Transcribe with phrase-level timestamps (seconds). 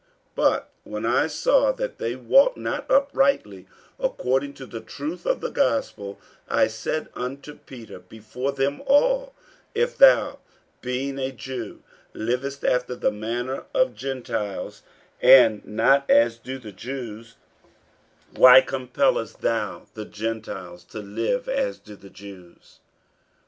[0.35, 3.67] 48:002:014 But when I saw that they walked not uprightly
[3.99, 9.35] according to the truth of the gospel, I said unto Peter before them all,
[9.75, 10.39] If thou,
[10.81, 11.83] being a Jew,
[12.15, 14.81] livest after the manner of Gentiles,
[15.21, 17.35] and not as do the Jews,
[18.35, 22.79] why compellest thou the Gentiles to live as do the Jews?